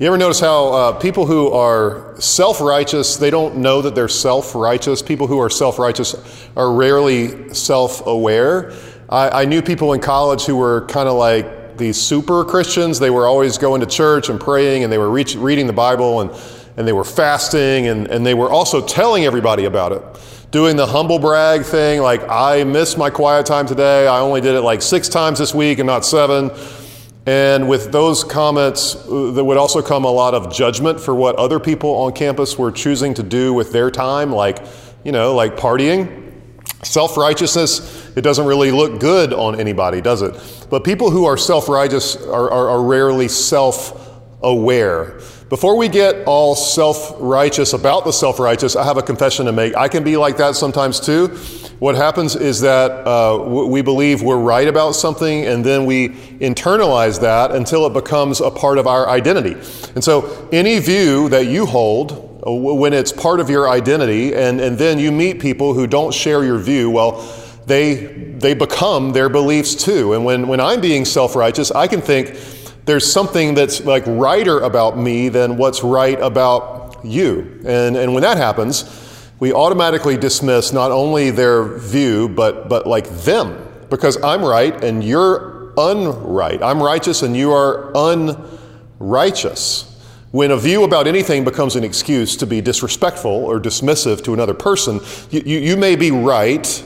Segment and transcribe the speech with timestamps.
[0.00, 4.06] You ever notice how uh, people who are self righteous, they don't know that they're
[4.06, 5.02] self righteous?
[5.02, 6.14] People who are self righteous
[6.56, 8.72] are rarely self aware.
[9.08, 13.00] I, I, knew people in college who were kind of like these super Christians.
[13.00, 16.20] They were always going to church and praying, and they were reach, reading the Bible,
[16.20, 16.30] and,
[16.76, 20.02] and they were fasting, and, and they were also telling everybody about it.
[20.52, 24.06] Doing the humble brag thing, like, I missed my quiet time today.
[24.06, 26.52] I only did it like six times this week and not seven.
[27.28, 31.36] And with those comments, uh, there would also come a lot of judgment for what
[31.36, 34.64] other people on campus were choosing to do with their time, like,
[35.04, 36.32] you know, like partying.
[36.82, 40.66] Self righteousness, it doesn't really look good on anybody, does it?
[40.70, 44.10] But people who are self righteous are, are, are rarely self
[44.42, 45.20] aware.
[45.50, 49.52] Before we get all self righteous about the self righteous, I have a confession to
[49.52, 49.76] make.
[49.76, 51.38] I can be like that sometimes too.
[51.78, 56.08] What happens is that uh, we believe we're right about something and then we
[56.40, 59.52] internalize that until it becomes a part of our identity.
[59.94, 64.60] And so, any view that you hold, uh, when it's part of your identity, and,
[64.60, 67.22] and then you meet people who don't share your view, well,
[67.66, 68.06] they,
[68.38, 70.14] they become their beliefs too.
[70.14, 72.36] And when, when I'm being self righteous, I can think
[72.86, 77.60] there's something that's like righter about me than what's right about you.
[77.64, 79.07] And, and when that happens,
[79.40, 83.56] we automatically dismiss not only their view, but, but like them,
[83.88, 86.60] because I'm right and you're unright.
[86.62, 89.84] I'm righteous and you are unrighteous.
[90.30, 94.54] When a view about anything becomes an excuse to be disrespectful or dismissive to another
[94.54, 95.00] person,
[95.30, 96.84] you, you, you may be right,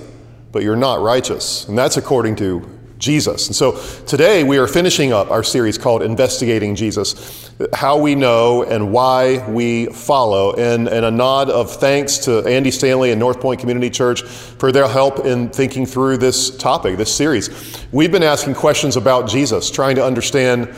[0.52, 1.66] but you're not righteous.
[1.66, 2.68] And that's according to
[3.02, 3.48] Jesus.
[3.48, 3.72] And so
[4.06, 9.44] today we are finishing up our series called Investigating Jesus How We Know and Why
[9.50, 10.52] We Follow.
[10.52, 14.70] And, and a nod of thanks to Andy Stanley and North Point Community Church for
[14.70, 17.50] their help in thinking through this topic, this series.
[17.90, 20.68] We've been asking questions about Jesus, trying to understand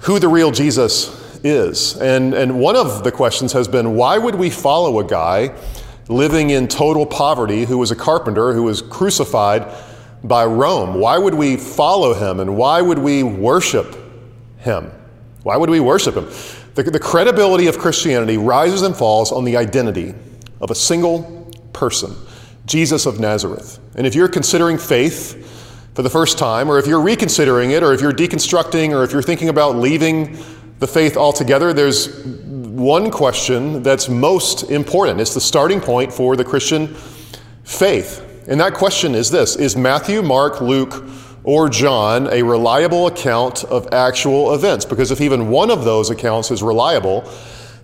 [0.00, 1.96] who the real Jesus is.
[1.96, 5.56] And, and one of the questions has been why would we follow a guy
[6.08, 9.66] living in total poverty who was a carpenter, who was crucified?
[10.24, 10.98] By Rome.
[10.98, 13.94] Why would we follow him and why would we worship
[14.58, 14.90] him?
[15.42, 16.24] Why would we worship him?
[16.74, 20.14] The, the credibility of Christianity rises and falls on the identity
[20.60, 22.16] of a single person,
[22.64, 23.78] Jesus of Nazareth.
[23.96, 27.92] And if you're considering faith for the first time, or if you're reconsidering it, or
[27.92, 30.38] if you're deconstructing, or if you're thinking about leaving
[30.78, 35.20] the faith altogether, there's one question that's most important.
[35.20, 36.88] It's the starting point for the Christian
[37.62, 38.33] faith.
[38.46, 41.04] And that question is this Is Matthew, Mark, Luke,
[41.44, 44.84] or John a reliable account of actual events?
[44.84, 47.30] Because if even one of those accounts is reliable,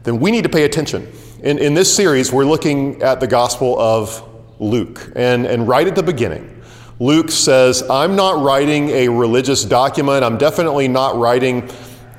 [0.02, 1.10] then we need to pay attention.
[1.42, 4.22] In, in this series, we're looking at the Gospel of
[4.60, 5.10] Luke.
[5.16, 6.62] And, and right at the beginning,
[6.98, 10.22] Luke says, I'm not writing a religious document.
[10.22, 11.70] I'm definitely not writing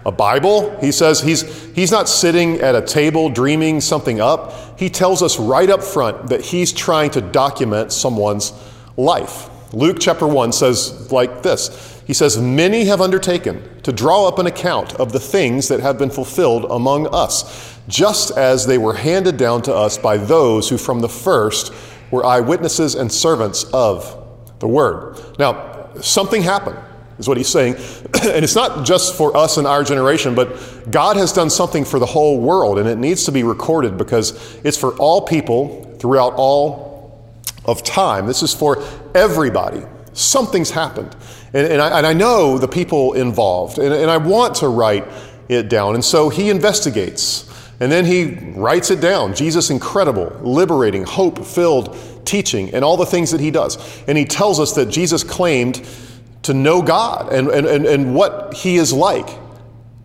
[0.05, 0.77] a Bible.
[0.79, 4.79] He says he's, he's not sitting at a table dreaming something up.
[4.79, 8.53] He tells us right up front that he's trying to document someone's
[8.97, 9.49] life.
[9.73, 14.47] Luke chapter 1 says like this He says, Many have undertaken to draw up an
[14.47, 19.37] account of the things that have been fulfilled among us, just as they were handed
[19.37, 21.73] down to us by those who from the first
[22.09, 24.17] were eyewitnesses and servants of
[24.59, 25.19] the word.
[25.39, 26.77] Now, something happened
[27.21, 27.75] is what he's saying.
[28.23, 31.99] and it's not just for us in our generation, but God has done something for
[31.99, 36.33] the whole world, and it needs to be recorded because it's for all people throughout
[36.35, 36.91] all
[37.65, 38.25] of time.
[38.25, 38.83] This is for
[39.15, 39.83] everybody.
[40.13, 41.15] Something's happened.
[41.53, 45.07] And, and, I, and I, know the people involved, and, and I want to write
[45.47, 45.95] it down.
[45.95, 47.47] And so he investigates.
[47.79, 49.33] And then he writes it down.
[49.33, 54.03] Jesus' incredible, liberating, hope filled teaching, and all the things that he does.
[54.07, 55.77] And he tells us that Jesus claimed
[56.43, 59.29] to know God and, and, and, and what He is like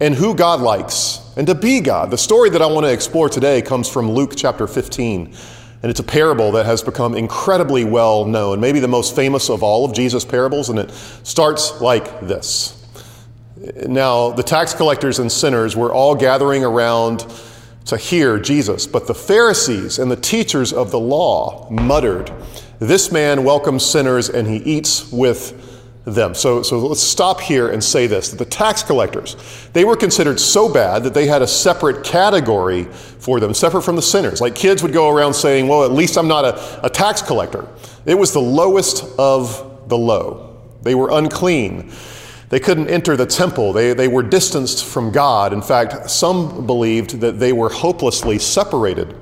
[0.00, 2.10] and who God likes and to be God.
[2.10, 5.34] The story that I want to explore today comes from Luke chapter 15.
[5.82, 9.62] And it's a parable that has become incredibly well known, maybe the most famous of
[9.62, 10.68] all of Jesus' parables.
[10.68, 12.84] And it starts like this
[13.86, 17.26] Now, the tax collectors and sinners were all gathering around
[17.86, 22.32] to hear Jesus, but the Pharisees and the teachers of the law muttered,
[22.80, 25.65] This man welcomes sinners and he eats with
[26.06, 26.34] them.
[26.34, 29.36] So, so let's stop here and say this that the tax collectors,
[29.72, 33.96] they were considered so bad that they had a separate category for them, separate from
[33.96, 34.40] the sinners.
[34.40, 37.68] Like kids would go around saying, Well, at least I'm not a, a tax collector.
[38.06, 40.62] It was the lowest of the low.
[40.82, 41.90] They were unclean.
[42.48, 43.72] They couldn't enter the temple.
[43.72, 45.52] They, they were distanced from God.
[45.52, 49.16] In fact, some believed that they were hopelessly separated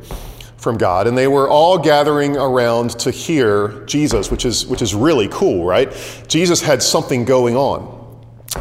[0.65, 4.95] from God, and they were all gathering around to hear Jesus, which is, which is
[4.95, 5.93] really cool, right?
[6.27, 7.93] Jesus had something going on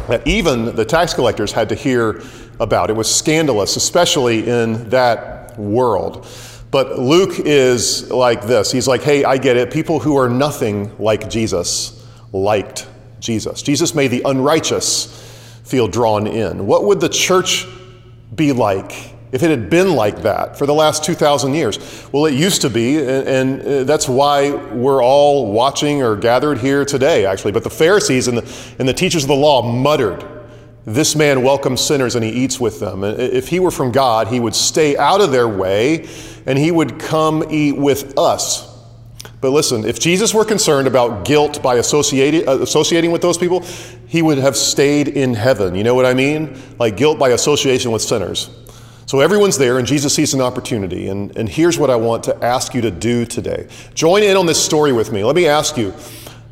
[0.08, 2.22] that even the tax collectors had to hear
[2.60, 2.90] about.
[2.90, 6.28] It was scandalous, especially in that world.
[6.70, 9.72] But Luke is like this He's like, hey, I get it.
[9.72, 12.86] People who are nothing like Jesus liked
[13.18, 13.62] Jesus.
[13.62, 15.22] Jesus made the unrighteous
[15.64, 16.66] feel drawn in.
[16.66, 17.66] What would the church
[18.34, 22.08] be like if it had been like that for the last 2,000 years?
[22.12, 26.84] Well, it used to be, and, uh, that's why we're all watching or gathered here
[26.84, 27.50] today, actually.
[27.50, 30.24] But the Pharisees and the, and the teachers of the law muttered,
[30.86, 33.02] This man welcomes sinners and he eats with them.
[33.02, 36.08] If he were from God, he would stay out of their way
[36.46, 38.70] and he would come eat with us.
[39.40, 43.64] But listen, if Jesus were concerned about guilt by associating, uh, associating with those people,
[44.06, 45.74] he would have stayed in heaven.
[45.74, 46.56] You know what I mean?
[46.78, 48.48] Like guilt by association with sinners.
[49.14, 51.06] So everyone's there, and Jesus sees an opportunity.
[51.06, 54.46] And, and here's what I want to ask you to do today join in on
[54.46, 55.22] this story with me.
[55.22, 55.94] Let me ask you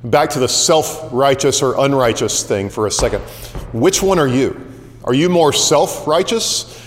[0.04, 3.22] back to the self righteous or unrighteous thing for a second.
[3.72, 4.64] Which one are you?
[5.02, 6.80] Are you more self righteous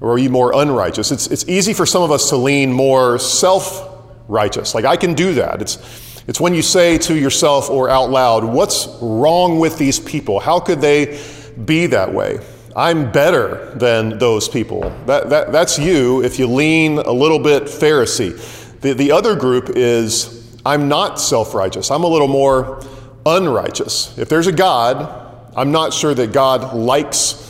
[0.00, 1.10] or are you more unrighteous?
[1.10, 4.76] It's, it's easy for some of us to lean more self righteous.
[4.76, 5.60] Like I can do that.
[5.60, 10.38] It's, it's when you say to yourself or out loud, What's wrong with these people?
[10.38, 11.20] How could they
[11.64, 12.38] be that way?
[12.76, 14.90] I'm better than those people.
[15.06, 18.80] That, that, that's you if you lean a little bit Pharisee.
[18.82, 22.84] The, the other group is I'm not self righteous, I'm a little more
[23.24, 24.18] unrighteous.
[24.18, 27.42] If there's a God, I'm not sure that God likes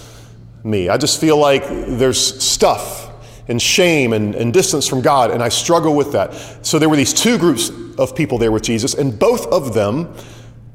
[0.62, 0.88] me.
[0.88, 3.10] I just feel like there's stuff
[3.48, 6.34] and shame and, and distance from God, and I struggle with that.
[6.64, 10.14] So there were these two groups of people there with Jesus, and both of them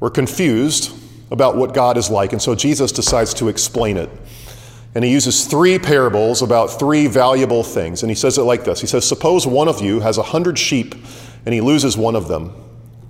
[0.00, 0.94] were confused
[1.30, 4.10] about what God is like, and so Jesus decides to explain it.
[4.94, 8.02] And he uses three parables about three valuable things.
[8.02, 10.58] And he says it like this He says, Suppose one of you has a hundred
[10.58, 10.94] sheep
[11.44, 12.52] and he loses one of them.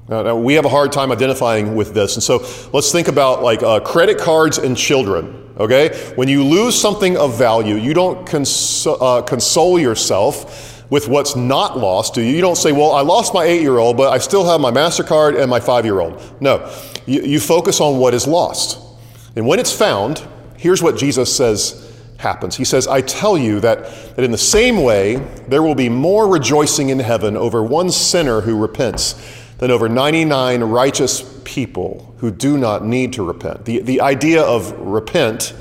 [0.08, 2.17] Now, now, we have a hard time identifying with this.
[2.17, 5.50] And so let's think about like uh, credit cards and children.
[5.58, 6.12] Okay?
[6.17, 11.79] When you lose something of value, you don't cons- uh, console yourself with what's not
[11.79, 12.34] lost, do you?
[12.34, 14.70] You don't say, well, I lost my eight year old, but I still have my
[14.70, 16.20] MasterCard and my five year old.
[16.40, 16.70] No,
[17.06, 18.79] you, you focus on what is lost.
[19.34, 20.23] And when it's found,
[20.62, 22.56] Here's what Jesus says happens.
[22.56, 25.17] He says, I tell you that, that in the same way,
[25.49, 29.17] there will be more rejoicing in heaven over one sinner who repents
[29.59, 33.64] than over 99 righteous people who do not need to repent.
[33.64, 35.53] The, the idea of repent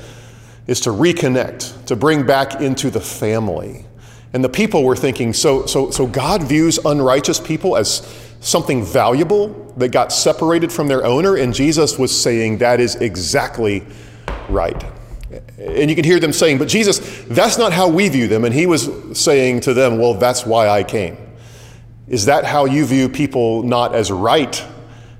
[0.68, 3.86] is to reconnect, to bring back into the family.
[4.32, 8.06] And the people were thinking, so, so, so God views unrighteous people as
[8.38, 9.48] something valuable
[9.78, 11.34] that got separated from their owner?
[11.34, 13.84] And Jesus was saying that is exactly
[14.52, 14.84] right.
[15.58, 18.44] And you can hear them saying, But Jesus, that's not how we view them.
[18.44, 21.16] And he was saying to them, Well, that's why I came.
[22.06, 24.62] Is that how you view people not as right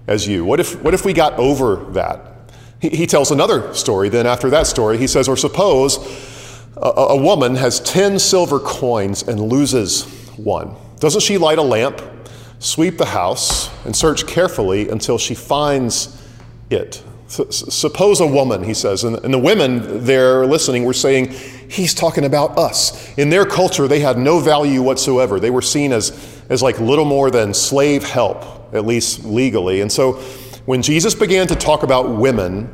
[0.07, 0.45] as you?
[0.45, 2.53] What if, what if we got over that?
[2.81, 4.09] He, he tells another story.
[4.09, 5.97] Then, after that story, he says, Or suppose
[6.77, 10.05] a, a woman has 10 silver coins and loses
[10.37, 10.75] one.
[10.99, 12.03] Doesn't she light a lamp,
[12.59, 16.23] sweep the house, and search carefully until she finds
[16.71, 17.03] it?
[17.33, 21.29] Suppose a woman, he says, and, the women there listening were saying,
[21.67, 23.17] he's talking about us.
[23.17, 25.41] In their culture, they had no value whatsoever.
[25.41, 26.13] They were seen as,
[26.51, 29.81] as like little more than slave help, at least legally.
[29.81, 30.21] And so
[30.67, 32.71] when Jesus began to talk about women,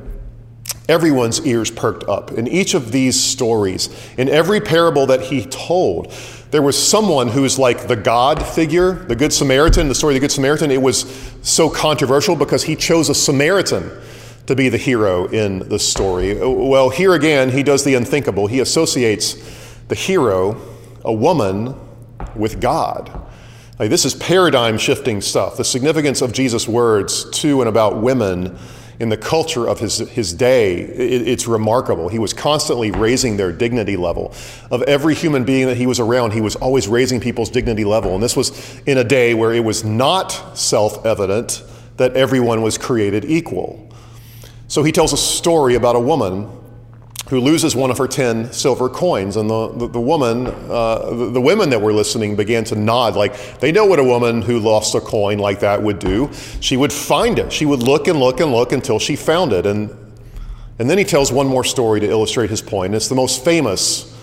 [0.88, 2.32] everyone's ears perked up.
[2.32, 6.12] In each of these stories, in every parable that he told,
[6.50, 10.20] there was someone who was like the God figure, the Good Samaritan, the story of
[10.20, 10.72] the Good Samaritan.
[10.72, 13.88] It was so controversial because he chose a Samaritan
[14.48, 16.34] to be the hero in the story.
[16.34, 18.46] Well, here again, he does the unthinkable.
[18.46, 19.34] He associates
[19.88, 20.58] the hero,
[21.04, 21.74] a woman,
[22.34, 23.12] with God.
[23.78, 25.58] Like, this is paradigm shifting stuff.
[25.58, 28.58] The significance of Jesus' words to and about women
[28.98, 32.08] in the culture of his, his day, it, it's remarkable.
[32.08, 34.32] He was constantly raising their dignity level.
[34.70, 38.14] Of every human being that he was around, he was always raising people's dignity level.
[38.14, 41.62] And this was in a day where it was not self evident
[41.98, 43.87] that everyone was created equal.
[44.68, 46.48] So he tells a story about a woman
[47.30, 49.36] who loses one of her 10 silver coins.
[49.36, 53.16] And the, the, the woman, uh, the, the, women that were listening began to nod,
[53.16, 56.30] like they know what a woman who lost a coin like that would do.
[56.60, 57.52] She would find it.
[57.52, 59.66] She would look and look and look until she found it.
[59.66, 59.90] And,
[60.78, 62.94] and then he tells one more story to illustrate his point.
[62.94, 64.14] It's the most famous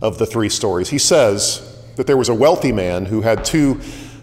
[0.00, 0.88] of the three stories.
[0.88, 3.80] He says that there was a wealthy man who had two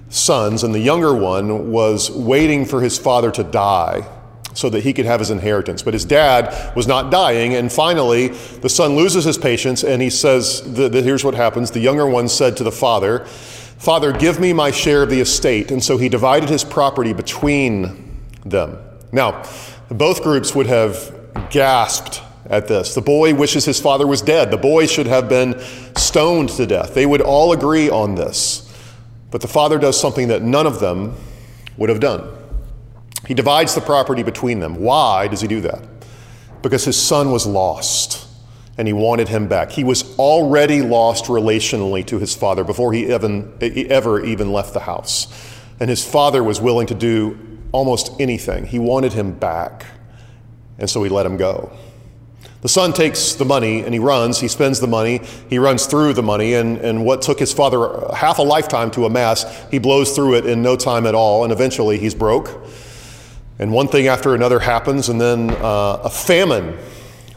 [0.10, 4.08] sons, and the younger one was waiting for his father to die
[4.54, 5.82] so that he could have his inheritance.
[5.82, 10.10] But his dad was not dying, and finally, the son loses his patience, and he
[10.10, 11.72] says, that, Here's what happens.
[11.72, 13.26] The younger one said to the father,
[13.82, 15.72] Father, give me my share of the estate.
[15.72, 18.78] And so he divided his property between them.
[19.12, 19.44] Now,
[19.90, 22.94] both groups would have gasped at this.
[22.94, 24.52] The boy wishes his father was dead.
[24.52, 25.60] The boy should have been
[25.98, 26.94] stoned to death.
[26.94, 28.72] They would all agree on this.
[29.32, 31.16] But the father does something that none of them
[31.78, 32.30] would have done.
[33.32, 34.76] He divides the property between them.
[34.76, 35.80] Why does he do that?
[36.62, 38.28] Because his son was lost
[38.78, 39.72] and he wanted him back.
[39.72, 43.54] He was already lost relationally to his father before he even,
[43.90, 45.28] ever even left the house.
[45.80, 47.40] And his father was willing to do
[47.72, 48.66] almost anything.
[48.66, 49.86] He wanted him back.
[50.78, 51.72] And so he let him go.
[52.64, 54.42] The son takes the money and he runs.
[54.42, 55.22] He spends the money.
[55.50, 56.56] He runs through the money.
[56.56, 60.46] And, and what took his father half a lifetime to amass, he blows through it
[60.46, 61.46] in no time at all.
[61.46, 62.62] And eventually he's broke.
[63.62, 66.80] And one thing after another happens, and then uh, a famine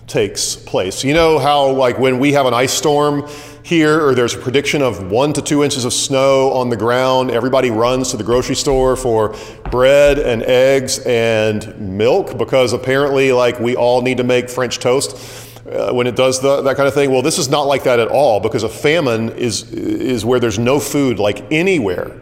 [0.07, 1.05] takes place.
[1.05, 3.29] You know how, like, when we have an ice storm
[3.63, 7.31] here, or there's a prediction of one to two inches of snow on the ground,
[7.31, 9.37] everybody runs to the grocery store for
[9.71, 15.51] bread and eggs and milk because apparently, like, we all need to make French toast.
[15.71, 18.01] Uh, when it does the, that kind of thing, well, this is not like that
[18.01, 22.19] at all because a famine is is where there's no food like anywhere.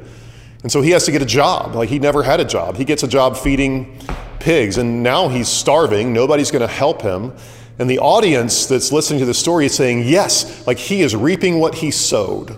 [0.62, 1.75] And so he has to get a job.
[1.75, 2.76] Like he never had a job.
[2.76, 3.99] He gets a job feeding
[4.38, 6.12] pigs, and now he's starving.
[6.12, 7.33] Nobody's going to help him.
[7.78, 11.59] And the audience that's listening to the story is saying, yes, like he is reaping
[11.59, 12.57] what he sowed.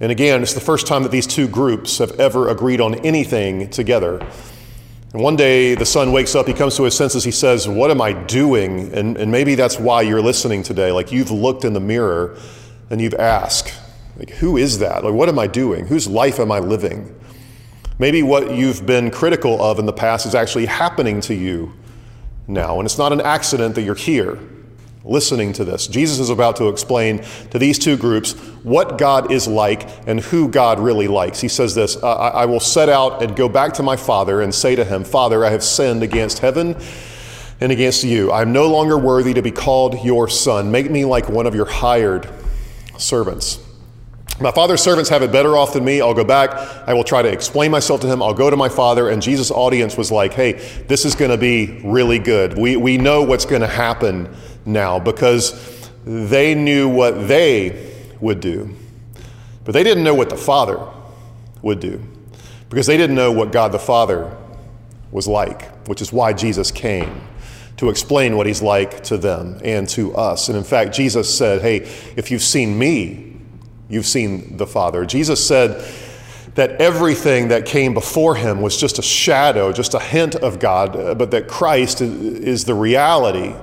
[0.00, 3.68] And again, it's the first time that these two groups have ever agreed on anything
[3.70, 4.24] together.
[5.12, 7.90] And one day the son wakes up, he comes to his senses, he says, What
[7.90, 8.92] am I doing?
[8.92, 10.92] And, and maybe that's why you're listening today.
[10.92, 12.38] Like you've looked in the mirror
[12.90, 13.74] and you've asked,
[14.18, 15.04] like, who is that?
[15.04, 15.86] Like, what am I doing?
[15.86, 17.14] Whose life am I living?
[18.00, 21.72] Maybe what you've been critical of in the past is actually happening to you
[22.46, 22.78] now.
[22.78, 24.38] And it's not an accident that you're here
[25.04, 25.86] listening to this.
[25.86, 28.32] Jesus is about to explain to these two groups
[28.62, 31.40] what God is like and who God really likes.
[31.40, 34.76] He says this I, will set out and go back to my Father and say
[34.76, 36.76] to him, Father, I have sinned against heaven
[37.60, 38.30] and against you.
[38.30, 40.70] I am no longer worthy to be called your son.
[40.70, 42.28] Make me like one of your hired
[42.98, 43.64] servants.
[44.40, 46.00] My father's servants have it better off than me.
[46.00, 46.50] I'll go back.
[46.86, 48.22] I will try to explain myself to him.
[48.22, 49.08] I'll go to my father.
[49.08, 50.52] And Jesus' audience was like, hey,
[50.86, 52.56] this is going to be really good.
[52.56, 54.32] We, we know what's going to happen
[54.64, 58.76] now because they knew what they would do.
[59.64, 60.86] But they didn't know what the Father
[61.60, 62.00] would do
[62.70, 64.36] because they didn't know what God the Father
[65.10, 67.22] was like, which is why Jesus came
[67.78, 70.48] to explain what he's like to them and to us.
[70.48, 71.78] And in fact, Jesus said, Hey,
[72.16, 73.27] if you've seen me,
[73.88, 75.06] You've seen the Father.
[75.06, 75.84] Jesus said
[76.54, 80.96] that everything that came before him was just a shadow, just a hint of God,
[80.96, 83.54] uh, but that Christ is the reality.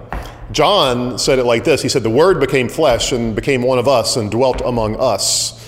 [0.51, 3.88] John said it like this He said, The Word became flesh and became one of
[3.88, 5.62] us and dwelt among us.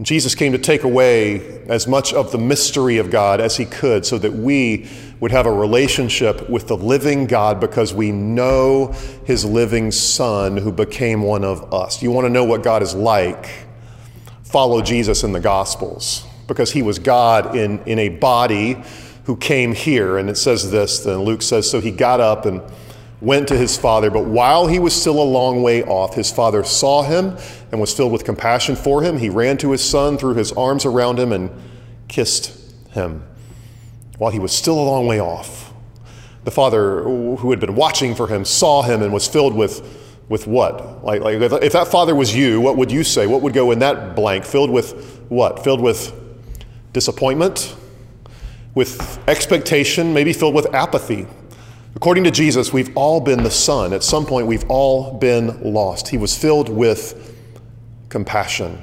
[0.00, 4.06] Jesus came to take away as much of the mystery of God as he could
[4.06, 8.94] so that we would have a relationship with the living God because we know
[9.24, 12.00] his living Son who became one of us.
[12.00, 13.67] You want to know what God is like?
[14.48, 18.82] Follow Jesus in the Gospels because he was God in, in a body
[19.24, 20.16] who came here.
[20.16, 22.62] And it says this, then Luke says, So he got up and
[23.20, 26.64] went to his father, but while he was still a long way off, his father
[26.64, 27.36] saw him
[27.70, 29.18] and was filled with compassion for him.
[29.18, 31.50] He ran to his son, threw his arms around him, and
[32.06, 32.56] kissed
[32.92, 33.24] him
[34.16, 35.72] while he was still a long way off.
[36.44, 39.97] The father, who had been watching for him, saw him and was filled with
[40.28, 41.04] with what?
[41.04, 43.26] Like, like if that father was you, what would you say?
[43.26, 44.44] What would go in that blank?
[44.44, 45.64] Filled with what?
[45.64, 46.12] Filled with
[46.92, 47.76] disappointment,
[48.74, 51.26] with expectation, maybe filled with apathy.
[51.94, 53.92] According to Jesus, we've all been the son.
[53.92, 56.08] At some point, we've all been lost.
[56.08, 57.34] He was filled with
[58.08, 58.80] compassion.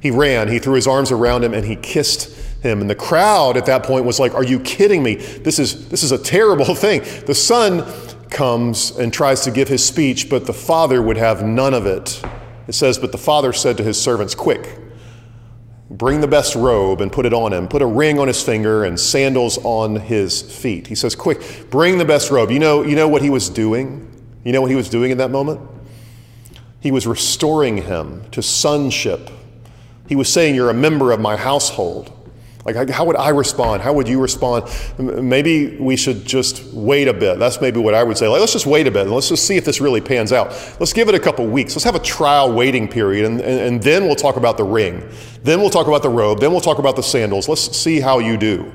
[0.00, 2.80] He ran, he threw his arms around him, and he kissed him.
[2.80, 5.16] And the crowd at that point was like, Are you kidding me?
[5.16, 7.02] This is, this is a terrible thing.
[7.26, 7.84] The son
[8.30, 12.22] comes and tries to give his speech, but the father would have none of it.
[12.68, 14.78] It says, But the father said to his servants, Quick,
[15.90, 17.68] bring the best robe and put it on him.
[17.68, 20.86] Put a ring on his finger and sandals on his feet.
[20.86, 22.50] He says, Quick, bring the best robe.
[22.50, 24.12] You know, you know what he was doing?
[24.44, 25.60] You know what he was doing in that moment?
[26.80, 29.30] He was restoring him to sonship.
[30.08, 32.12] He was saying, You're a member of my household.
[32.66, 33.80] Like, how would I respond?
[33.80, 34.64] How would you respond?
[34.98, 37.38] Maybe we should just wait a bit.
[37.38, 38.26] That's maybe what I would say.
[38.26, 40.48] Like, let's just wait a bit and let's just see if this really pans out.
[40.80, 41.76] Let's give it a couple weeks.
[41.76, 45.08] Let's have a trial waiting period, and, and, and then we'll talk about the ring.
[45.44, 46.40] Then we'll talk about the robe.
[46.40, 47.48] Then we'll talk about the sandals.
[47.48, 48.72] Let's see how you do.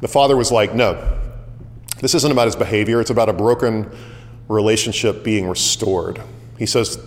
[0.00, 1.20] The father was like, No,
[2.00, 3.96] this isn't about his behavior, it's about a broken
[4.48, 6.20] relationship being restored.
[6.58, 6.98] He says,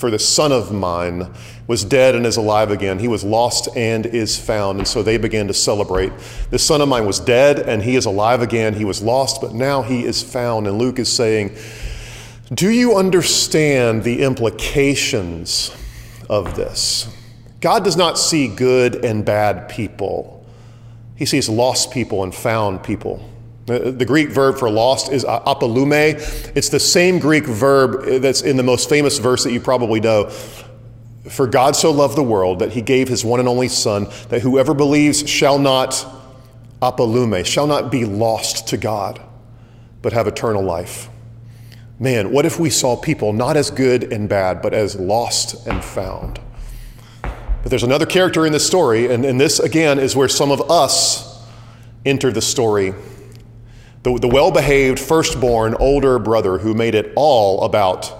[0.00, 1.30] For the son of mine
[1.66, 2.98] was dead and is alive again.
[2.98, 4.78] He was lost and is found.
[4.78, 6.10] And so they began to celebrate.
[6.48, 8.72] This son of mine was dead and he is alive again.
[8.72, 10.66] He was lost, but now he is found.
[10.66, 11.54] And Luke is saying,
[12.54, 15.70] Do you understand the implications
[16.30, 17.06] of this?
[17.60, 20.46] God does not see good and bad people,
[21.14, 23.29] He sees lost people and found people.
[23.70, 26.56] The Greek verb for lost is apollumi.
[26.56, 30.30] It's the same Greek verb that's in the most famous verse that you probably know.
[31.28, 34.40] For God so loved the world that he gave his one and only Son, that
[34.40, 36.04] whoever believes shall not
[36.82, 39.20] apollumi, shall not be lost to God,
[40.02, 41.08] but have eternal life.
[42.00, 45.84] Man, what if we saw people not as good and bad, but as lost and
[45.84, 46.40] found?
[47.22, 50.70] But there's another character in this story, and, and this again is where some of
[50.70, 51.46] us
[52.06, 52.94] enter the story
[54.02, 58.12] the, the well behaved firstborn older brother who made it all about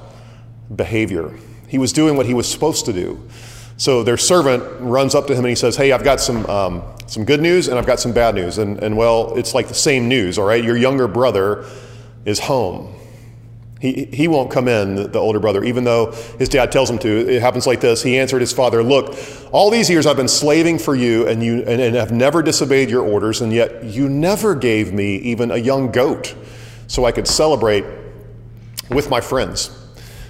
[0.74, 1.34] behavior.
[1.68, 3.28] He was doing what he was supposed to do.
[3.76, 6.82] So their servant runs up to him and he says, Hey, I've got some, um,
[7.06, 8.58] some good news and I've got some bad news.
[8.58, 10.62] And, and well, it's like the same news, all right?
[10.62, 11.64] Your younger brother
[12.26, 12.94] is home.
[13.80, 17.08] He, he won't come in, the, older brother, even though his dad tells him to.
[17.08, 18.02] It happens like this.
[18.02, 19.18] He answered his father, Look,
[19.52, 22.90] all these years I've been slaving for you and, you and, and have never disobeyed
[22.90, 26.34] your orders, and yet you never gave me even a young goat
[26.88, 27.86] so I could celebrate
[28.90, 29.70] with my friends.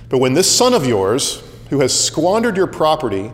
[0.09, 3.33] But when this son of yours, who has squandered your property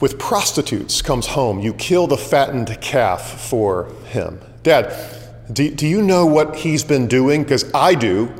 [0.00, 4.40] with prostitutes, comes home, you kill the fattened calf for him.
[4.62, 4.94] Dad,
[5.52, 7.42] do, do you know what he's been doing?
[7.42, 8.32] Because I do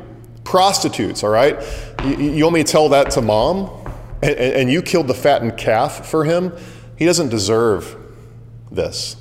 [0.45, 1.57] prostitutes, all right?
[2.05, 3.71] You, want me to tell that to mom?
[4.23, 6.53] And, you killed the fattened calf for him?
[6.97, 7.97] He doesn't deserve
[8.71, 9.17] this.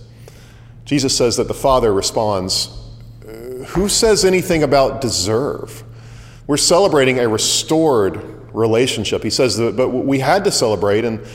[0.86, 2.69] Jesus says that the Father responds,
[3.26, 3.32] uh,
[3.67, 5.84] Who says anything about deserve?
[6.48, 9.24] We're celebrating a restored relationship.
[9.24, 11.26] He says but we had to celebrate and,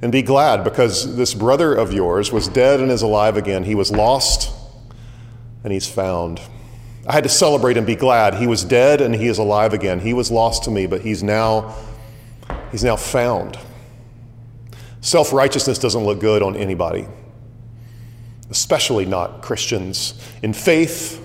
[0.00, 3.64] and be glad because this brother of yours was dead and is alive again.
[3.64, 4.54] He was lost
[5.64, 6.40] and he's found.
[7.08, 8.34] I had to celebrate and be glad.
[8.34, 9.98] He was dead and he is alive again.
[9.98, 11.74] He was lost to me, but he's now
[12.70, 13.58] he's now found.
[15.00, 17.06] Self-righteousness doesn't look good on anybody,
[18.50, 21.24] especially not Christians in faith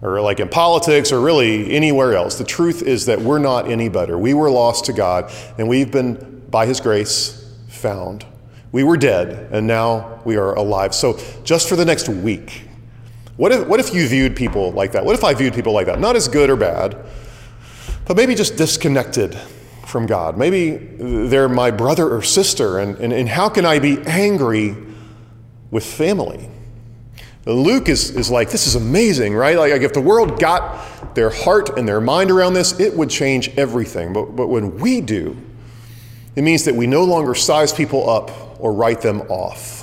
[0.00, 2.36] or like in politics or really anywhere else.
[2.36, 4.18] The truth is that we're not any better.
[4.18, 8.26] We were lost to God and we've been by his grace found.
[8.72, 10.96] We were dead and now we are alive.
[10.96, 12.64] So just for the next week,
[13.36, 15.04] what if, what if you viewed people like that?
[15.04, 15.98] What if I viewed people like that?
[15.98, 16.96] Not as good or bad,
[18.06, 19.34] but maybe just disconnected
[19.86, 20.36] from God.
[20.38, 24.76] Maybe they're my brother or sister, and, and, and how can I be angry
[25.70, 26.48] with family?
[27.44, 29.56] Luke is, is like, this is amazing, right?
[29.58, 33.10] Like, like, if the world got their heart and their mind around this, it would
[33.10, 34.12] change everything.
[34.12, 35.36] But, but when we do,
[36.36, 39.81] it means that we no longer size people up or write them off.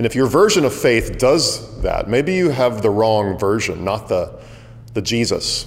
[0.00, 4.08] And if your version of faith does that, maybe you have the wrong version, not
[4.08, 4.40] the,
[4.94, 5.66] the Jesus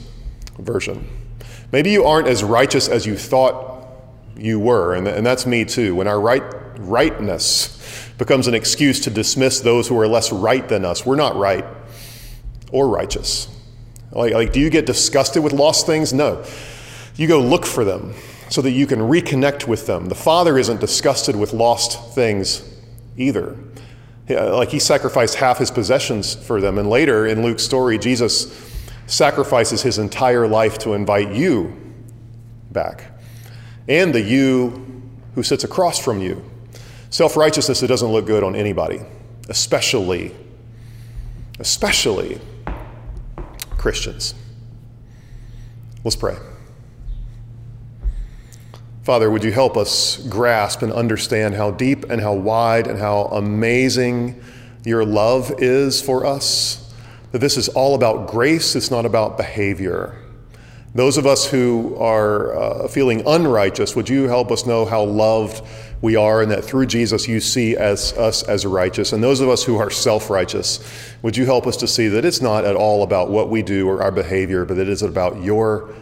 [0.57, 1.07] version.
[1.71, 3.87] Maybe you aren't as righteous as you thought
[4.35, 5.93] you were, and, and that's me too.
[5.93, 6.41] When our right,
[6.79, 11.35] rightness becomes an excuse to dismiss those who are less right than us, we're not
[11.35, 11.65] right
[12.71, 13.47] or righteous.
[14.11, 16.11] Like, like, do you get disgusted with lost things?
[16.11, 16.43] No.
[17.17, 18.15] You go look for them
[18.49, 20.07] so that you can reconnect with them.
[20.07, 22.67] The Father isn't disgusted with lost things
[23.15, 23.55] either.
[24.29, 26.77] Like he sacrificed half his possessions for them.
[26.77, 28.71] And later in Luke's story, Jesus
[29.05, 31.75] sacrifices his entire life to invite you
[32.71, 33.11] back
[33.87, 35.01] and the you
[35.35, 36.43] who sits across from you.
[37.09, 39.01] Self righteousness, it doesn't look good on anybody,
[39.49, 40.33] especially,
[41.59, 42.39] especially
[43.77, 44.33] Christians.
[46.03, 46.37] Let's pray.
[49.03, 53.23] Father, would you help us grasp and understand how deep and how wide and how
[53.25, 54.41] amazing
[54.85, 56.89] your love is for us?
[57.33, 60.17] That this is all about grace, it's not about behavior.
[60.95, 65.65] Those of us who are uh, feeling unrighteous, would you help us know how loved
[66.01, 69.11] we are and that through Jesus you see as us as righteous?
[69.11, 70.79] And those of us who are self-righteous,
[71.23, 73.85] would you help us to see that it's not at all about what we do
[73.85, 75.93] or our behavior, but it is about your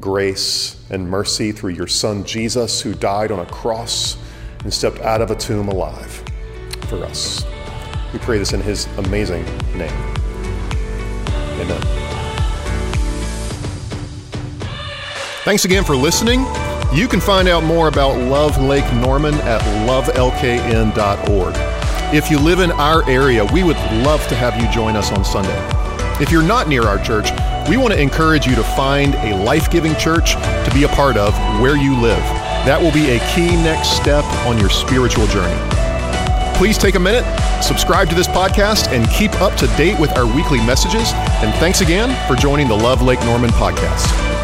[0.00, 4.16] grace and mercy through your Son Jesus, who died on a cross
[4.64, 6.22] and stepped out of a tomb alive
[6.88, 7.44] for us.
[8.12, 9.44] We pray this in his amazing
[9.76, 9.92] name.
[11.60, 11.80] Amen.
[15.44, 16.40] Thanks again for listening.
[16.92, 21.54] You can find out more about Love Lake Norman at lovelkn.org.
[22.14, 25.24] If you live in our area, we would love to have you join us on
[25.24, 25.58] Sunday.
[26.22, 27.28] If you're not near our church,
[27.68, 31.16] we want to encourage you to find a life giving church to be a part
[31.16, 32.22] of where you live.
[32.64, 35.58] That will be a key next step on your spiritual journey.
[36.56, 37.24] Please take a minute,
[37.62, 41.12] subscribe to this podcast, and keep up to date with our weekly messages.
[41.42, 44.37] And thanks again for joining the Love Lake Norman podcast.